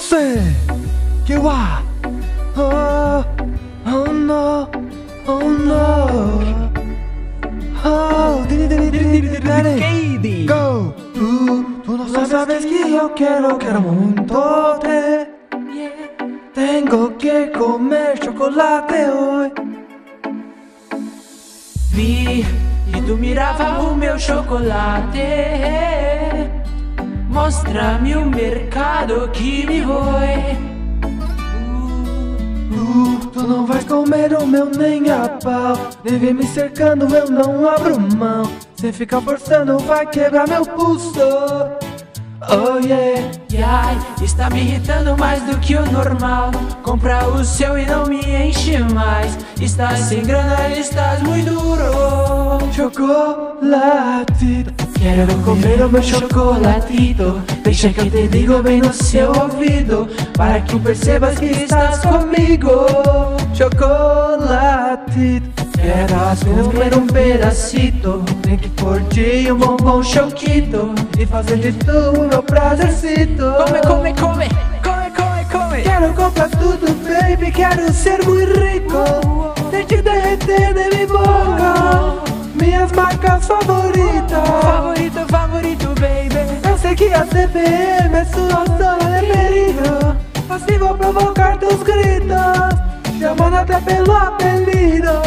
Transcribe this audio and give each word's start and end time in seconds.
say 0.00 0.54
que 1.26 1.36
wa 1.38 1.80
oh 2.56 3.24
oh 3.86 4.12
no 4.12 4.68
oh 5.26 5.48
no 5.70 5.84
oh 7.84 8.44
diri 8.46 8.68
diri 8.68 8.90
diri 8.90 9.08
diri 9.12 9.28
diri 9.28 9.80
Katie. 9.80 10.46
go 10.46 10.92
tú 11.14 11.64
tú 11.82 11.96
no 11.96 12.26
sabes 12.26 12.66
que 12.66 12.90
yo 12.92 13.14
quiero 13.14 13.58
quiero 13.58 13.80
mucho 13.80 14.78
te 14.82 15.30
tengo 16.54 17.16
que 17.16 17.50
comer 17.50 18.18
chocolate 18.20 19.08
hoy 19.08 19.52
Vi 21.94 22.44
que 22.92 23.00
tu 23.02 23.16
mirava 23.16 23.80
o 23.80 23.94
meu 23.94 24.18
chocolate. 24.18 26.13
Mostra-me 27.34 28.14
o 28.14 28.24
mercado 28.26 29.28
que 29.30 29.66
me 29.66 29.82
foi. 29.82 30.56
Uh, 32.72 33.26
tu 33.32 33.42
não 33.42 33.66
vais 33.66 33.82
comer 33.82 34.32
o 34.34 34.46
meu 34.46 34.66
nem 34.66 35.10
a 35.10 35.28
pau 35.28 35.76
Nem 36.04 36.18
vem 36.18 36.32
me 36.32 36.44
cercando, 36.44 37.12
eu 37.14 37.28
não 37.30 37.68
abro 37.68 38.00
mão 38.00 38.44
Se 38.76 38.92
ficar 38.92 39.20
forçando 39.20 39.78
vai 39.80 40.06
quebrar 40.06 40.48
meu 40.48 40.64
pulso 40.64 41.18
Oh 42.50 42.78
yeah 42.78 43.30
E 43.50 43.62
ai, 43.62 43.96
está 44.22 44.48
me 44.50 44.60
irritando 44.60 45.16
mais 45.16 45.42
do 45.42 45.58
que 45.58 45.76
o 45.76 45.90
normal. 45.90 46.50
Compra 46.82 47.26
o 47.28 47.44
seu 47.44 47.78
e 47.78 47.86
não 47.86 48.06
me 48.06 48.20
enche 48.20 48.78
mais. 48.92 49.38
Estás 49.60 50.00
sem 50.00 50.22
grana, 50.22 50.68
estás 50.68 51.22
muito 51.22 51.50
duro. 51.50 52.72
Chocolate 52.72 54.66
Quero 55.00 55.34
comer 55.42 55.82
o 55.82 55.88
meu 55.90 56.02
chocolatito. 56.02 57.42
Deixa 57.74 57.88
que 57.88 58.02
eu 58.02 58.10
te 58.10 58.28
digo 58.28 58.62
bem 58.62 58.80
no 58.80 58.92
seu 58.92 59.32
ouvido 59.32 60.08
Para 60.36 60.60
que 60.60 60.78
percebas 60.78 61.38
que 61.38 61.46
estás 61.46 61.98
comigo 62.02 62.86
Chocolate 63.52 65.42
Quero 65.72 66.14
apenas 66.14 66.66
comer 66.68 66.94
um 66.96 67.06
pedacito 67.06 68.22
Nem 68.46 68.56
que 68.56 68.68
de 68.68 69.50
um 69.50 69.56
bombom 69.56 70.02
choquito 70.02 70.94
E 71.18 71.26
fazer 71.26 71.56
de 71.56 71.72
tu 71.72 72.20
o 72.20 72.28
meu 72.28 72.42
prazercito 72.42 73.42
Come, 73.56 73.80
come, 73.80 74.14
come, 74.14 74.48
come, 74.82 75.10
come, 75.10 75.44
come. 75.50 75.82
Quero 75.82 76.14
comprar 76.14 76.50
tudo, 76.50 76.86
baby, 77.02 77.50
quero 77.50 77.92
ser 77.92 78.24
muito 78.24 78.58
rico. 78.60 79.52
Deixe 79.70 80.00
derreter 80.02 80.74
de 80.74 80.96
minha 80.96 81.06
boca 81.06 82.22
Minhas 82.54 82.92
marcas 82.92 83.46
favoritas 83.46 84.73
sei 86.94 87.08
que 87.08 87.14
a 87.14 87.26
CPM 87.26 88.14
é 88.14 88.24
sua 88.24 88.64
zona 88.78 89.20
de 89.20 89.26
perigo 89.26 90.16
Assim 90.48 90.78
vou 90.78 90.96
provocar 90.96 91.58
teus 91.58 91.82
gritos 91.82 93.18
Chamando 93.18 93.56
até 93.56 93.80
pelo 93.80 94.12
apelido 94.12 95.23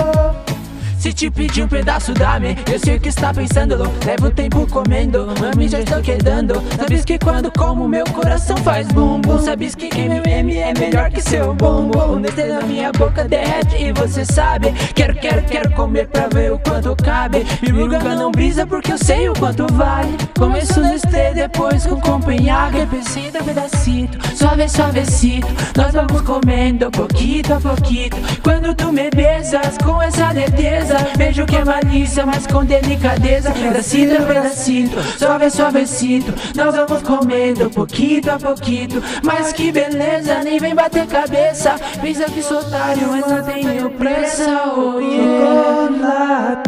te 1.17 1.31
pedir 1.31 1.63
um 1.63 1.67
pedaço, 1.67 2.13
dá-me 2.13 2.55
Eu 2.71 2.77
sei 2.77 2.97
o 2.97 2.99
que 2.99 3.09
está 3.09 3.33
pensando, 3.33 3.75
levo 4.05 4.29
tempo 4.29 4.67
comendo. 4.67 5.25
Mami, 5.41 5.67
já 5.67 5.79
estou 5.79 5.99
quedando. 5.99 6.61
Sabes 6.77 7.03
que 7.03 7.17
quando 7.17 7.51
como, 7.51 7.87
meu 7.87 8.05
coração 8.05 8.55
faz 8.57 8.87
bumbum. 8.89 9.39
Sabes 9.39 9.73
que 9.73 9.87
MM 9.87 10.55
é 10.55 10.73
melhor 10.77 11.09
que 11.09 11.19
seu 11.19 11.55
bumbum. 11.55 12.19
Nestlé 12.19 12.47
na 12.47 12.61
minha 12.61 12.91
boca 12.91 13.27
derrete 13.27 13.83
e 13.83 13.91
você 13.93 14.23
sabe. 14.23 14.71
Quero, 14.93 15.15
quero, 15.15 15.41
quero 15.45 15.71
comer 15.71 16.07
pra 16.07 16.27
ver 16.27 16.53
o 16.53 16.59
quanto 16.59 16.95
cabe. 17.03 17.47
Me 17.63 17.71
ruga 17.71 17.97
não 18.15 18.31
brisa 18.31 18.67
porque 18.67 18.93
eu 18.93 18.97
sei 18.99 19.27
o 19.27 19.33
quanto 19.33 19.65
vale. 19.73 20.15
Começo 20.37 20.79
Nestlé, 20.81 21.33
depois 21.33 21.87
com 21.87 21.99
Copenhague. 21.99 22.85
Pedacito 22.85 23.43
pedacito, 23.43 24.37
suave, 24.37 24.67
suavecito 24.67 25.47
Nós 25.75 25.93
vamos 25.93 26.21
comendo 26.21 26.91
pouquito 26.91 27.53
a 27.53 27.59
pouquito. 27.59 28.17
Quando 28.43 28.75
tu 28.75 28.91
me 28.91 29.09
besas 29.09 29.77
com 29.79 29.99
essa 30.01 30.31
certeza 30.33 31.06
Vejo 31.15 31.45
que 31.45 31.55
é 31.55 31.63
malícia, 31.63 32.25
mas 32.25 32.47
com 32.47 32.65
delicadeza. 32.65 33.51
Pedacito 33.51 34.21
a 34.21 34.25
pedacito, 34.25 35.01
suave, 35.17 35.49
suavecito 35.49 36.33
Nós 36.55 36.75
vamos 36.75 37.01
comendo 37.01 37.69
pouquito 37.69 38.29
a 38.29 38.37
pouquito. 38.37 39.01
Mas 39.23 39.53
que 39.53 39.71
beleza, 39.71 40.43
nem 40.43 40.59
vem 40.59 40.75
bater 40.75 41.07
cabeça. 41.07 41.75
Pensa 42.01 42.25
que 42.25 42.41
sou 42.41 42.59
otário, 42.59 43.07
mas 43.09 43.27
não 43.27 43.43
tenho 43.43 43.89
pressa 43.91 44.73
Oh 44.75 44.99
yeah. 44.99 46.63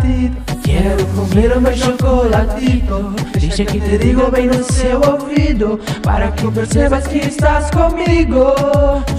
Quero 0.63 1.05
comer 1.07 1.57
o 1.57 1.61
meu 1.61 1.75
chocolatito 1.75 3.15
Deixa 3.39 3.65
que 3.65 3.79
te 3.79 3.97
digo 3.97 4.29
bem 4.29 4.47
no 4.47 4.63
seu 4.63 5.01
ouvido. 5.01 5.79
Para 6.03 6.31
que 6.31 6.51
percebas 6.51 7.07
que 7.07 7.17
estás 7.17 7.71
comigo. 7.71 8.53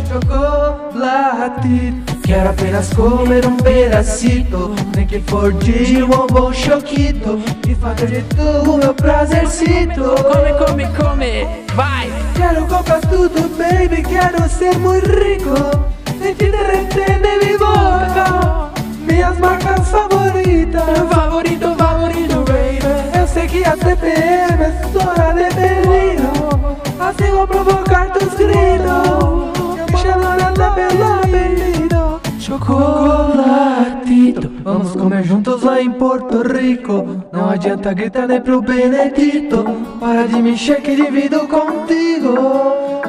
Chocolatito 0.09 2.10
Quero 2.31 2.51
apenas 2.51 2.89
comer 2.91 3.45
um 3.45 3.57
pedacito 3.57 4.73
Nem 4.95 5.05
que 5.05 5.19
for 5.19 5.53
de 5.53 6.01
um 6.01 6.07
bombom 6.07 6.53
choquito 6.53 7.41
E 7.69 7.75
fazer 7.75 8.07
de 8.07 8.23
tu 8.23 8.71
o 8.71 8.79
meu 8.79 8.95
prazercito 8.95 10.15
Come, 10.23 10.53
come, 10.65 10.87
come, 10.97 11.65
vai. 11.75 12.09
Quero 12.37 12.67
comprar 12.69 13.01
tudo, 13.01 13.51
baby, 13.59 14.05
quero 14.05 14.49
ser 14.49 14.79
muito 14.79 15.11
rico 15.11 15.57
Nem 16.21 16.33
te 16.33 16.49
derreter 16.53 17.19
nem 17.21 17.41
minha 17.41 17.59
boca 17.59 18.71
Minhas 19.01 19.37
marcas 19.41 19.89
favoritas 19.89 20.83
Favorito, 21.13 21.75
favorito, 21.75 22.45
baby. 22.45 23.19
Eu 23.19 23.27
sei 23.27 23.49
que 23.49 23.65
a 23.65 23.77
CPM 23.77 24.63
é 24.63 24.83
sua 24.93 25.33
de 25.33 25.53
perigo 25.53 26.79
Assim 27.01 27.33
vou 27.33 27.49
provocar 27.49 28.09
teus 28.13 28.35
gritos 28.35 29.50
Chocolatito 32.71 34.53
Vamos 34.63 34.93
comer 34.93 35.25
juntos 35.25 35.63
lá 35.63 35.81
em 35.81 35.91
Porto 35.91 36.43
Rico. 36.43 37.25
Não 37.33 37.51
adianta 37.51 37.93
gritar 37.93 38.29
nem 38.29 38.41
pro 38.41 38.63
Benedito. 38.63 39.65
Para 39.99 40.29
de 40.29 40.41
me 40.41 40.53
encher 40.53 40.81
que 40.81 40.95
divido 40.95 41.49
contigo. 41.49 43.03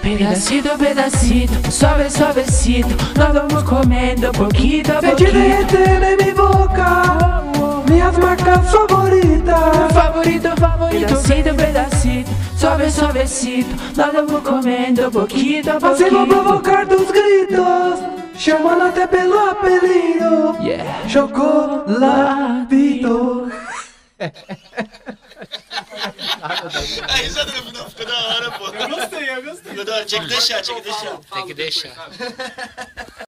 Pedacito, 0.00 0.70
pedacito, 0.78 1.70
suave, 1.70 2.10
suavecito 2.10 2.88
Nós 3.16 3.32
vamos 3.32 3.62
comendo 3.62 4.32
pouquito 4.32 4.90
a 4.90 5.00
Vem 5.00 5.14
te 5.14 5.26
derreter 5.26 6.02
em 6.02 6.16
minha 6.16 6.34
boca 6.34 7.42
Minhas 7.88 8.18
marcas 8.18 8.68
favoritas. 8.68 9.92
Favorito, 9.92 10.48
favorito, 10.58 11.06
pedacito, 11.06 11.54
pedacito 11.54 12.30
Suave, 12.56 12.90
suavecito 12.90 13.76
Nós 13.96 14.12
vamos 14.12 14.42
comendo 14.42 15.08
pouquito 15.12 15.68
a 15.70 15.76
Assim 15.76 16.10
vou 16.10 16.26
pouquito 16.26 16.26
provocar 16.26 16.86
teus 16.86 17.08
gritos 17.12 18.21
Chamando 18.42 18.82
até 18.82 19.06
pelo 19.06 19.38
apelido 19.38 20.56
Yeah 20.60 21.08
Chocolatito 21.08 22.72
A 27.06 27.14
risada 27.18 27.52
no 27.52 27.62
final 27.62 27.88
ficou 27.88 28.06
da 28.06 28.18
hora, 28.18 28.50
pô. 28.50 28.66
Eu 28.66 28.88
gostei, 28.88 29.30
eu 29.30 29.42
gostei. 29.44 29.70
Ficou 29.70 29.84
da 29.84 29.94
hora. 29.94 30.04
Tinha 30.04 30.22
que 30.22 30.26
deixar, 30.26 30.60
tinha 30.60 30.76
que 30.80 30.88
deixar. 30.88 31.18
Tem 31.32 31.46
que 31.46 31.54
deixar. 31.54 32.10